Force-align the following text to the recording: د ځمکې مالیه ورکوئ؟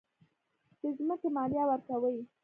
د 0.81 0.83
ځمکې 0.97 1.27
مالیه 1.35 1.63
ورکوئ؟ 1.67 2.17